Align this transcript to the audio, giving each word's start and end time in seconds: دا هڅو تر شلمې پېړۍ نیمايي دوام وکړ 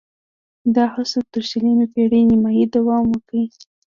دا 0.75 0.85
هڅو 0.93 1.19
تر 1.33 1.41
شلمې 1.49 1.85
پېړۍ 1.93 2.21
نیمايي 2.29 2.65
دوام 2.75 3.05
وکړ 3.09 3.37